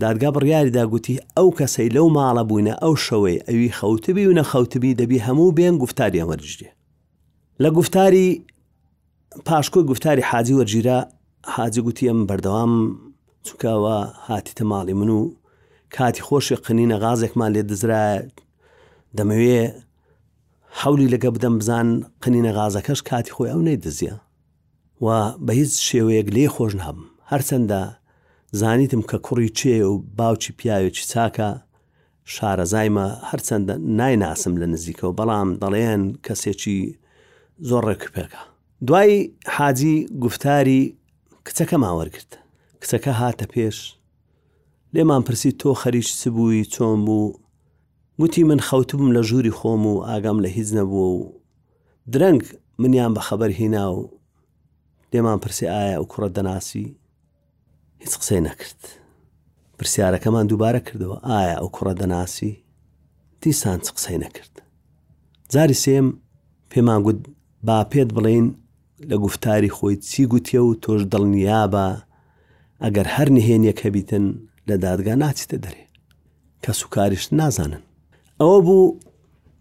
دادگا 0.02 0.28
بڕیاری 0.36 0.74
داگوتی 0.78 1.20
ئەو 1.36 1.48
کەسەی 1.58 1.88
لەو 1.96 2.06
ماڵە 2.16 2.42
بووینە 2.48 2.74
ئەو 2.82 2.94
شەوەی 3.06 3.38
ئەوی 3.48 3.70
خەوتبی 3.78 4.26
و 4.28 4.34
نەخەوتبی 4.38 4.96
دەبی 5.00 5.18
هەموو 5.26 5.54
بێن 5.56 5.74
گفتاری 5.82 6.20
ئەمەرجێ 6.22 6.68
لە 7.62 7.68
گفتاری 7.78 8.28
پاشکۆی 9.46 9.84
گفتاری 9.90 10.22
حاجی 10.30 10.54
وەرگیرە 10.58 10.96
حاجی 11.56 11.80
گوتی 11.86 12.10
ئەم 12.10 12.20
بەردەوام 12.28 12.72
چکەوە 13.46 13.96
هاتیتە 14.28 14.64
ماڵی 14.70 14.94
من 15.00 15.10
و 15.16 15.20
کاتی 15.96 16.22
خۆشی 16.26 16.56
قنینە 16.66 16.96
غازێکمان 17.04 17.50
لێ 17.56 17.62
دزرایە 17.70 18.16
دەمەوێ 19.18 19.60
حولی 20.80 21.08
لەگە 21.14 21.28
بدەم 21.36 21.54
بزان 21.60 21.88
قنینە 22.22 22.52
غازەکەش 22.58 23.00
کاتی 23.10 23.32
خۆی 23.36 23.50
ئەو 23.52 23.60
نەی 23.68 23.76
دزیە 23.84 24.14
و 25.04 25.08
بە 25.46 25.52
هیچ 25.60 25.72
شێوەیەک 25.88 26.28
لێ 26.36 26.44
خۆش 26.54 26.72
نابم 26.82 27.02
هەرچەندە 27.32 27.80
زانیتم 28.60 29.02
کە 29.10 29.16
کوڕی 29.26 29.48
چێ 29.58 29.76
و 29.90 29.92
باوکی 30.18 30.52
پیاوێکی 30.58 31.04
چاکە 31.12 31.48
شارەزایمە 32.34 33.06
هەرچەندە 33.30 33.74
نایناسم 33.98 34.54
لە 34.60 34.66
نزیکەوە 34.74 35.12
بەڵام 35.18 35.48
دەڵێن 35.62 36.02
کەسێکی 36.26 36.78
زۆر 37.68 37.82
ڕێکپێکە 37.88 38.42
دوای 38.86 39.14
حاجی 39.56 39.94
گفتاری 40.24 40.82
کچەکە 41.46 41.76
ماوەرگرت 41.84 42.32
کچەکە 42.82 43.12
هاتە 43.20 43.46
پێش 43.54 43.78
لێمان 44.94 45.22
پرسی 45.26 45.50
تۆ 45.60 45.70
خەریش 45.82 46.08
سبووی 46.22 46.64
چۆم 46.74 46.98
بوو 47.06 47.32
گوتی 48.20 48.42
من 48.50 48.60
خەوتبم 48.68 49.08
لە 49.16 49.20
ژووری 49.28 49.56
خۆم 49.58 49.82
و 49.90 49.94
ئاگام 50.08 50.38
لە 50.44 50.48
هیچ 50.56 50.68
نەبووە 50.78 51.08
و 51.18 51.22
درەنگ 52.12 52.42
منیان 52.82 53.12
بە 53.16 53.22
خەبەر 53.28 53.50
هینا 53.60 53.86
و 53.94 54.17
لێمان 55.14 55.38
پرسی 55.42 55.66
ئایا 55.72 55.88
ئەو 55.98 56.04
کوڕە 56.12 56.28
دەناسی 56.36 56.84
هیچ 58.02 58.12
قسەی 58.20 58.40
نەکرد 58.48 58.80
پرسیارەکەمان 59.78 60.44
دووبارە 60.50 60.80
کردەوە 60.88 61.16
ئایا 61.30 61.54
ئەو 61.60 61.68
کوڕە 61.76 61.94
دەناسی 62.02 62.52
دیسان 63.42 63.78
چ 63.84 63.86
قسەی 63.96 64.18
نەکرد 64.24 64.54
جاری 65.52 65.76
سێم 65.84 66.06
پێمان 66.72 67.00
گوت 67.06 67.18
با 67.66 67.76
پێت 67.92 68.10
بڵین 68.16 68.46
لە 69.10 69.16
گفتاری 69.24 69.74
خۆی 69.76 69.96
چی 70.10 70.22
گوتیە 70.32 70.60
و 70.64 70.74
تۆش 70.82 71.02
دڵنیا 71.12 71.62
بە 71.72 71.86
ئەگەر 72.84 73.06
هەر 73.14 73.28
نهێنیەک 73.36 73.78
هەبیتن 73.86 74.24
لە 74.68 74.74
دادگا 74.84 75.14
ناچیتە 75.22 75.58
دەرێ 75.64 75.84
کە 76.62 76.72
سوکاریش 76.80 77.24
نازانن 77.38 77.82
ئەوە 78.40 78.58
بوو 78.66 78.94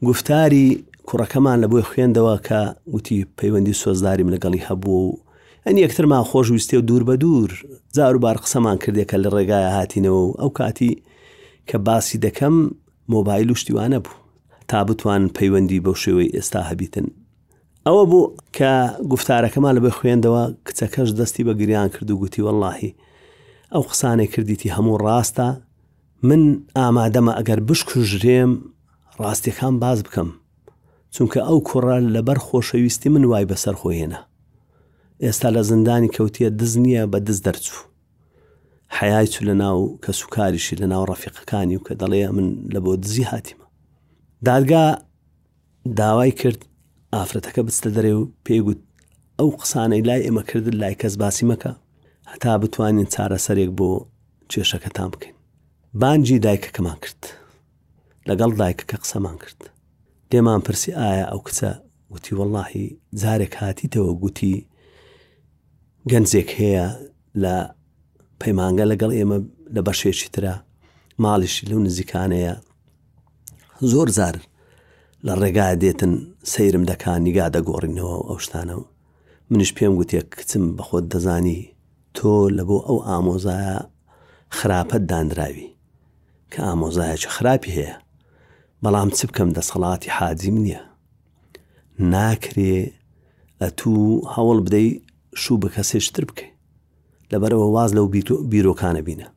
گفتاری 0.08 0.66
کوڕەکەمان 1.08 1.58
لە 1.64 1.68
بۆی 1.72 1.86
خوێندەوە 1.90 2.36
کە 2.48 2.60
وتی 2.96 3.20
پەیوەندی 3.38 3.80
سۆزداریم 3.82 4.30
لەگەڵی 4.34 4.66
هەبوو 4.68 4.98
و 5.06 5.18
ئەنی 5.68 5.82
یەکترمان 5.88 6.24
خۆشویستێ 6.32 6.74
و 6.78 6.82
دوور 6.90 7.04
بە 7.10 7.16
دوور 7.24 7.50
زاروبار 7.98 8.38
قسەمان 8.44 8.78
کردێکە 8.84 9.18
لە 9.24 9.30
ڕێگایە 9.36 9.72
هاتینەوە 9.78 10.22
و 10.28 10.36
ئەو 10.40 10.50
کاتی 10.60 10.92
کە 11.70 11.76
باسی 11.88 12.18
دەکەم 12.26 12.56
مۆبایل 13.14 13.50
و 13.52 13.60
شتیوانە 13.62 14.00
بوو 14.04 14.14
تا 14.70 14.84
بتوان 14.88 15.24
پەیوەندی 15.38 15.84
بەو 15.86 15.96
شێوەی 16.04 16.32
ئێستا 16.36 16.62
هەبیتن 16.70 17.08
ئەوە 17.88 18.04
بوو 18.12 18.34
کە 18.58 18.70
گفتارەکەمان 19.12 19.74
لە 19.78 19.82
بە 19.86 19.92
خوێندەوە 19.98 20.42
کچەکەش 20.68 21.10
دەستی 21.20 21.44
بە 21.48 21.54
گریان 21.60 21.90
کرد 21.96 22.10
و 22.12 22.20
گوتی 22.22 22.42
وەلهی 22.46 22.94
ئەو 23.74 23.84
قسانێک 23.92 24.32
کردیتی 24.36 24.74
هەموو 24.76 24.98
ڕاستە 25.06 25.48
من 26.30 26.42
ئامادەمە 26.80 27.34
ئەگەر 27.40 27.60
بشکوژرێم 27.70 28.52
ڕاستیەکان 29.24 29.74
باز 29.84 30.00
بکەم 30.06 30.30
چونکە 31.14 31.40
ئەو 31.48 31.58
کوڕە 31.70 31.98
لەبەر 32.16 32.38
خۆشەویستی 32.48 33.10
من 33.14 33.24
وای 33.26 33.46
بەسەر 33.52 33.76
خۆهێنا 33.82 34.22
ئێستا 35.26 35.50
لە 35.56 35.62
زندانی 35.72 36.10
کەوتە 36.16 36.44
دز 36.60 36.74
نییە 36.84 37.04
بە 37.12 37.20
دز 37.28 37.40
دەرچوو 37.48 37.82
حیای 39.00 39.28
چو 39.34 39.42
لە 39.50 39.54
ناو 39.64 39.80
کە 40.04 40.12
سوکاریشی 40.20 40.76
لە 40.82 40.86
ناو 40.94 41.04
ڕەفیقەکانی 41.12 41.78
و 41.78 41.84
کە 41.88 41.94
دەڵێ 42.02 42.28
من 42.36 42.48
لە 42.74 42.80
بۆ 42.86 42.94
دزی 43.04 43.24
هاتیمە 43.32 43.68
دادگا 44.48 44.84
داوای 46.02 46.32
کرد 46.42 46.60
ئافرەتەکە 47.16 47.62
بستە 47.68 47.90
دەرێ 47.96 48.14
و 48.22 48.32
پێیگوت 48.46 48.80
ئەو 49.40 49.50
قسانەی 49.62 50.02
لای 50.08 50.26
ئێمە 50.28 50.44
کرد 50.50 50.66
لای 50.82 50.96
کەس 51.02 51.14
باسی 51.22 51.46
مەکە 51.52 51.72
هەتا 52.32 52.52
بتوانین 52.64 53.08
چارەسەرێک 53.14 53.72
بۆ 53.78 53.90
کێشەکەتان 54.52 55.10
بکەین 55.14 55.36
بانجی 56.02 56.40
دایکەکەمان 56.46 56.98
کرد 57.04 57.22
لەگەڵ 58.28 58.52
دایکەکە 58.62 58.98
قسەمان 59.04 59.38
کرد 59.44 59.60
دێمان 60.32 60.62
پرسی 60.66 60.92
ئایا 61.00 61.26
ئەو 61.32 61.42
کچە 61.48 61.70
وتی 62.12 62.36
وەڵاهی 62.40 62.86
جارێک 63.22 63.54
هاتیتەوە 63.62 64.14
گوتی 64.24 64.56
گەنجێک 66.12 66.50
هەیە 66.60 66.86
لە 67.44 67.56
پەیمانگە 68.42 68.86
لەگەڵ 68.92 69.12
ئێمە 69.18 69.38
لە 69.76 69.82
بەشێکی 69.88 70.30
ترە 70.36 70.54
ماڵیشی 71.24 71.68
لەو 71.72 71.80
نزیکانەیە 71.88 72.54
زۆر 73.92 74.08
زار 74.18 74.36
لە 75.26 75.34
ڕێگا 75.42 75.68
دێتن 75.82 76.14
سەیرم 76.52 76.84
دەکان 76.92 77.20
نیگا 77.28 77.48
دەگۆڕینەوە 77.56 78.16
ئەو 78.28 78.38
شتانەوە 78.46 78.86
منش 79.50 79.72
پێم 79.78 79.94
گوتێ 80.00 80.20
کچم 80.34 80.64
بە 80.78 80.84
خۆت 80.88 81.06
دەزانی 81.14 81.60
تۆ 82.16 82.34
لە 82.58 82.64
بۆ 82.70 82.78
ئەو 82.88 82.98
ئامۆزایە 83.08 83.78
خراپەت 84.58 85.04
دانراوی 85.10 85.68
کە 86.52 86.60
ئامۆزایەکی 86.68 87.30
خراپی 87.36 87.76
هەیە 87.78 87.96
بەڵام 88.84 89.10
چ 89.18 89.20
بکەم 89.30 89.50
دەسەڵاتی 89.58 90.14
حادیم 90.18 90.58
نییە 90.64 90.82
ناکرێ 92.14 92.76
ئە 93.62 93.68
تو 93.80 93.92
هەوڵ 94.36 94.58
بدەیت 94.66 95.07
شوو 95.44 95.58
بە 95.64 95.68
کەسێشتر 95.76 96.24
بکەین 96.30 96.52
لەبەرەوە 97.32 97.68
واز 97.76 97.92
لەو 97.98 98.06
بیرۆکانە 98.52 99.02
بینە 99.08 99.28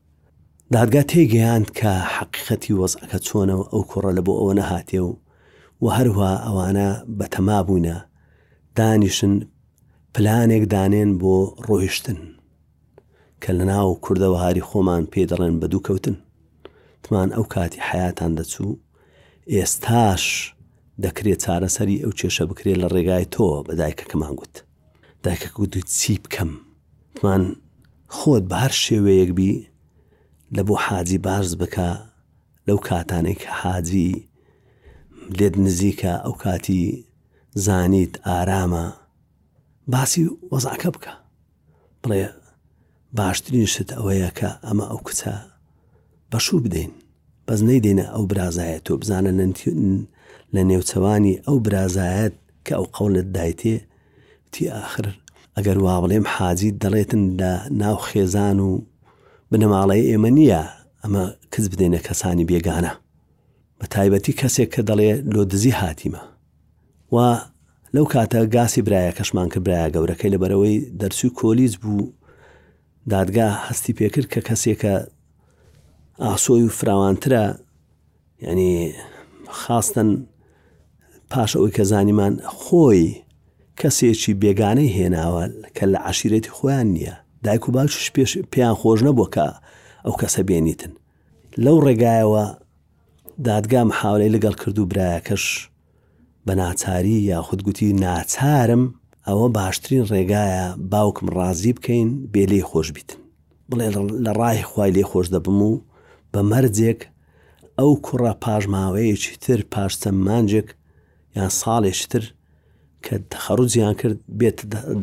دادگا 0.75 1.01
تێگەیاند 1.11 1.67
کە 1.79 1.91
حقیقەتی 2.15 2.77
وەزعەکە 2.79 3.19
چۆنەوە 3.27 3.65
ئەو 3.73 3.81
کوڕە 3.91 4.11
لە 4.17 4.21
بۆ 4.25 4.33
ئەوە 4.39 4.53
نەهاتێ 4.59 4.99
و 5.07 5.11
و 5.83 5.85
هەروها 5.97 6.31
ئەوانە 6.45 6.89
بەتەما 7.19 7.57
بووینە 7.67 7.97
دانیشن 8.77 9.33
پلانێک 10.15 10.63
دانێن 10.73 11.11
بۆ 11.21 11.35
ڕۆیشتن 11.67 12.19
کە 13.41 13.51
لە 13.57 13.63
ناو 13.71 13.89
کوردەوە 14.05 14.37
هاری 14.43 14.65
خۆمان 14.69 15.03
پێ 15.11 15.21
دەڵێن 15.31 15.55
بە 15.61 15.67
دوو 15.71 15.85
کەوتن 15.87 16.15
تمان 17.03 17.29
ئەو 17.35 17.43
کاتی 17.53 17.79
حیاتان 17.89 18.31
دەچوو 18.39 18.79
ئێستاش 19.55 20.23
دەکرێت 21.03 21.39
چارەسەری 21.45 22.01
ئەو 22.03 22.11
کێشە 22.19 22.43
بکرێت 22.49 22.77
لە 22.83 22.87
ڕێگای 22.95 23.25
تۆ 23.33 23.43
بەدایکەکەمان 23.67 24.33
گوت 24.39 24.55
دایکە 25.25 25.49
گوت 25.57 25.75
چی 25.97 26.13
بکەم 26.25 26.49
تمان 27.15 27.43
خۆت 28.17 28.43
بە 28.51 28.55
هەر 28.63 28.71
شێوەیەک 28.83 29.31
بی 29.37 29.53
لە 30.55 30.61
بۆ 30.67 30.75
حاجی 30.85 31.17
باز 31.27 31.49
بکە 31.61 31.89
لەو 32.67 32.77
کاتانێک 32.87 33.39
کە 33.43 33.49
حاجی 33.61 34.09
لێت 35.37 35.55
نزیکە 35.65 36.13
ئەو 36.25 36.33
کاتی 36.43 36.83
زانیت 37.65 38.13
ئارامە 38.27 38.85
باسی 39.93 40.23
وەزعکە 40.53 40.89
بکە 40.95 41.13
بڵێ 42.03 42.21
باشترین 43.19 43.65
شت 43.73 43.89
ئەوەیە 43.97 44.31
کە 44.39 44.49
ئەمە 44.65 44.85
ئەو 44.91 44.99
کچە 45.07 45.35
بەشوو 46.31 46.63
بدەین 46.65 46.91
بەس 47.47 47.59
نەیدێنە 47.69 48.05
ئەو 48.13 48.25
برازایە 48.31 48.79
تۆ 48.85 48.91
بزانە 49.01 49.31
لە 50.55 50.61
نێوچەوانی 50.69 51.35
ئەو 51.47 51.57
برازایەت 51.65 52.35
کە 52.65 52.73
ئەو 52.77 52.85
قەولت 52.95 53.27
دایتێ 53.37 53.75
تی 54.53 54.67
ئاخر 54.75 55.05
ئەگەر 55.57 55.77
وا 55.85 55.95
بڵێم 56.03 56.25
حاجی 56.35 56.71
دەڵێتن 56.83 57.23
لە 57.41 57.51
ناو 57.81 57.97
خێزان 58.07 58.57
و 58.67 58.69
بنەماڵی 59.51 60.07
ئێمە 60.09 60.29
نییە 60.37 60.63
ئەمە 61.03 61.23
کەس 61.53 61.65
بدێنە 61.71 61.99
کەسانی 62.07 62.47
بێگانە 62.49 62.91
بە 63.79 63.85
تایبەتی 63.93 64.33
کەسێک 64.41 64.69
کە 64.75 64.81
دەڵێ 64.89 65.11
لۆ 65.33 65.41
دزی 65.51 65.73
هاتیمە 65.81 66.23
و 67.13 67.15
لەو 67.95 68.05
کاتە 68.13 68.39
گاسی 68.55 68.81
برایە 68.85 69.13
کەشمان 69.19 69.47
کرد 69.51 69.63
برایە 69.65 69.93
گەورەکەی 69.95 70.33
لەبەرەوەی 70.33 70.75
دەرسوی 70.99 71.35
کۆلیز 71.39 71.73
بوو 71.81 72.11
دادگا 73.13 73.47
هەستی 73.67 73.93
پێکرد 73.99 74.27
کە 74.33 74.39
کەسێکە 74.47 74.93
ئاسۆی 76.25 76.63
و 76.67 76.75
فراوانترە 76.79 77.43
ینی 78.45 78.73
خاستن 79.59 80.09
پاش 81.31 81.51
ئەوی 81.57 81.71
کە 81.77 81.83
زانیمان 81.91 82.33
خۆی 82.61 83.05
کەسێکی 83.79 84.33
بێگانەی 84.41 84.93
هێناوە 84.97 85.43
کە 85.75 85.83
لە 85.93 85.99
عشیرەتی 86.09 86.53
خۆیان 86.55 86.87
نییە 86.95 87.15
دایک 87.45 87.63
و 87.67 87.71
باش 87.75 88.11
پێش 88.15 88.31
پێیان 88.51 88.75
خۆش 88.81 88.99
نەبووە 89.07 89.27
کە 89.35 89.47
ئەو 90.05 90.13
کەسە 90.21 90.41
بێنیتن 90.47 90.93
لەو 91.63 91.77
ڕێگایەوە 91.85 92.45
دادگام 93.47 93.89
حاولەی 93.99 94.33
لەگەڵ 94.35 94.55
کرد 94.61 94.77
و 94.79 94.85
برایەکەش 94.91 95.45
بە 96.45 96.53
ناچاری 96.61 97.17
یاخود 97.31 97.59
گوتی 97.65 97.93
ناچارم 98.05 98.83
ئەوە 99.27 99.47
باشترین 99.57 100.03
ڕێگایە 100.11 100.65
باوکم 100.91 101.27
ڕازی 101.37 101.73
بکەین 101.77 102.09
بێ 102.33 102.43
لێ 102.51 102.61
خۆش 102.69 102.87
بیتن 102.95 103.19
بڵێ 103.69 103.87
لە 104.25 104.31
ڕای 104.39 104.59
خی 104.69 104.91
لێ 104.95 105.03
خۆش 105.11 105.27
دەبم 105.35 105.59
و 105.69 105.73
بە 106.33 106.41
مەرجێک 106.51 106.99
ئەو 107.79 107.91
کوڕە 108.05 108.33
پاژماوەیەکی 108.43 109.37
تر 109.43 109.59
پاشتە 109.73 110.09
مانجێک 110.25 110.67
یان 111.37 111.51
ساڵێشتر 111.61 112.23
کە 113.05 113.15
تەخەڕوجیان 113.31 113.93
کرد 114.01 114.19
بێت 114.39 114.57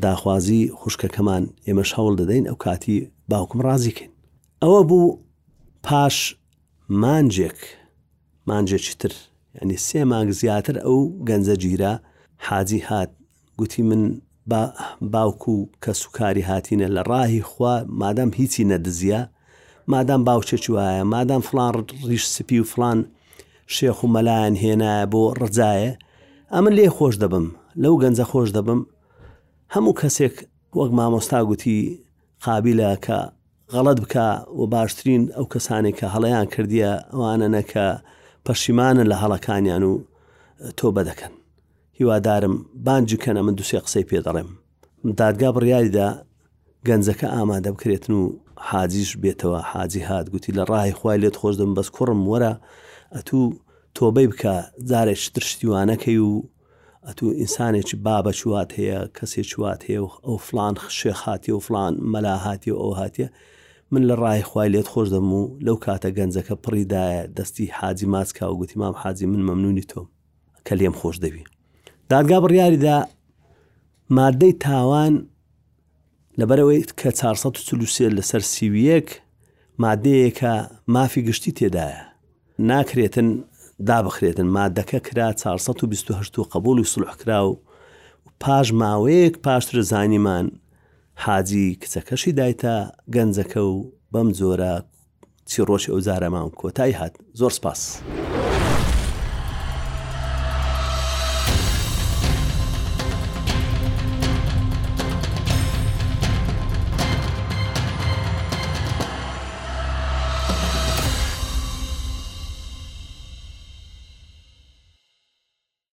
داخوازی 0.05 0.63
خوشکەکەمان 0.81 1.43
ئێمەش 1.67 1.91
هەوڵ 1.99 2.13
دەدەین 2.21 2.45
ئەو 2.49 2.57
کاتی 2.65 2.97
باوکم 3.31 3.59
ڕازیکەین 3.67 4.11
ئەوە 4.63 4.81
بوو 4.89 5.07
پاش 5.87 6.17
مانجێک 7.03 7.59
مانجێکی 8.49 8.95
تر 9.01 9.13
ینی 9.63 9.77
سێ 9.87 10.01
مانگ 10.13 10.31
زیاتر 10.41 10.77
ئەو 10.87 10.99
گەنجە 11.29 11.57
گیرە 11.63 11.93
حاجی 12.47 12.81
هات 12.89 13.11
گوتی 13.59 13.83
من 13.89 14.03
باوکو 15.15 15.53
و 15.59 15.69
کە 15.85 15.93
سوکاری 16.01 16.47
هاتینە 16.51 16.89
لە 16.97 17.03
ڕاهی 17.11 17.43
خوا 17.51 17.75
مادام 18.03 18.31
هیچی 18.39 18.63
نەدزیە 18.71 19.21
مادام 19.93 20.21
باوچێکی 20.29 20.71
وایە 20.77 21.05
مادام 21.15 21.43
فلان 21.49 21.73
ڕیش 22.09 22.25
سپی 22.37 22.59
و 22.63 22.69
فلان 22.73 22.99
شێخ 23.77 23.99
و 24.05 24.09
مەلایەن 24.15 24.55
هێنایە 24.63 25.05
بۆ 25.13 25.21
ڕزایە 25.41 25.93
ئەمە 26.55 26.71
لێ 26.77 26.87
خۆش 26.97 27.15
دەبم 27.23 27.47
لەو 27.83 27.95
گەنجە 28.03 28.25
خۆش 28.31 28.49
دەبم 28.57 28.81
هەموو 29.75 29.99
کەسێک 30.01 30.35
وەک 30.79 30.91
مامۆستا 30.99 31.41
گوتی 31.51 31.79
قابلە 32.45 32.91
کە 33.05 33.19
غەڵت 33.75 33.99
بکە 34.05 34.27
و 34.59 34.63
باشترین 34.75 35.23
ئەو 35.37 35.47
کەسانێک 35.53 35.95
کە 36.01 36.07
هەڵەیان 36.15 36.47
کردیە 36.55 36.91
ئەوانە 37.13 37.49
نەکە 37.57 37.87
پەشیمانە 38.45 39.05
لە 39.11 39.17
هەڵەکانیان 39.23 39.83
و 39.91 39.93
تۆ 40.79 40.89
بەدەکەن 40.97 41.35
هیوادارم 41.99 42.55
بانجیکەنە 42.87 43.41
من 43.47 43.55
دوسێ 43.59 43.79
قسەی 43.85 44.07
پێ 44.09 44.19
دەڵێم 44.27 44.51
دادگا 45.21 45.49
بڕیاریدا 45.57 46.09
گەنجەکە 46.89 47.27
ئامادە 47.35 47.71
بکرێتن 47.75 48.13
و 48.21 48.23
حاجیش 48.71 49.11
بێتەوە 49.23 49.59
حاجی 49.73 50.03
هات 50.09 50.27
گوتی 50.33 50.53
لە 50.59 50.63
ڕای 50.71 50.93
خوای 50.99 51.19
لێت 51.23 51.37
خۆش 51.41 51.55
دەم 51.61 51.73
بەس 51.79 51.89
کوڕم 51.97 52.21
وەرە 52.31 52.53
ئەتوو 53.15 53.43
تۆبەی 53.97 54.29
بکە 54.33 54.55
جارێک 54.91 55.21
ترشتیوانەکەی 55.35 56.19
و 56.29 56.33
ئەتوو 57.09 57.33
ئینسانێکی 57.41 57.97
بابە 58.07 58.33
چوات 58.41 58.71
هەیە 58.79 58.99
کەسێک 59.17 59.47
چوات 59.53 59.81
هەیە 59.89 60.01
و 60.05 60.09
ئەو 60.27 60.37
فلان 60.49 60.75
شێخاتی 61.01 61.53
و 61.53 61.59
فلان 61.67 61.93
مەلا 62.13 62.35
هاتی 62.45 62.71
و 62.73 62.77
ئەو 62.83 62.93
هاتیە 63.01 63.29
من 63.93 64.03
لە 64.09 64.15
ڕای 64.23 64.43
خی 64.51 64.69
لێت 64.75 64.87
خۆش 64.93 65.09
دەم 65.15 65.29
و 65.39 65.43
لەو 65.67 65.77
کاتە 65.85 66.09
گەنجەکە 66.19 66.55
پڕیدایە 66.65 67.23
دەستی 67.37 67.67
حاجی 67.79 68.07
ماچکا 68.15 68.45
و 68.53 68.59
گوتی 68.61 68.77
مام 68.81 68.95
حاجی 69.03 69.27
من 69.27 69.43
مەمنونی 69.49 69.85
تۆ 69.91 70.01
کە 70.67 70.73
لێم 70.81 70.95
خۆش 71.01 71.17
دەبی 71.25 71.45
دادگا 72.13 72.39
بڕیاریدا 72.45 72.97
مادەی 74.19 74.53
تاوان 74.67 75.15
لەبەرەوەی 76.41 76.83
کە 77.01 77.11
4 77.21 77.37
لەسەر 78.19 78.41
سیویەک 78.55 79.09
مادەیەکە 79.85 80.53
مافی 80.95 81.23
گشتی 81.29 81.53
تێدایە 81.59 81.99
ناکرێتن 82.71 83.29
دابخرێتن 83.87 84.47
مادەکە 84.57 85.01
کرا 85.09 85.33
428 85.33 86.39
قبول 86.39 86.79
و 86.79 86.85
سلح 86.85 87.15
کرا 87.15 87.51
و 87.51 87.61
پاش 88.41 88.73
ماوەیەک 88.73 89.39
پاشتر 89.39 89.81
زانیمان 89.81 90.47
حاجی 91.15 91.79
کچەکەشی 91.83 92.31
دایتە 92.39 92.77
گەنجەکە 93.15 93.57
و 93.57 93.75
بەم 94.15 94.29
زۆرە 94.39 94.75
چی 95.49 95.63
ڕۆژی 95.69 95.91
ئەو 95.93 96.01
زارەمان 96.09 96.49
کۆتایی 96.61 96.99
هات 96.99 97.15
زۆر 97.41 97.51
سپاس. 97.59 97.83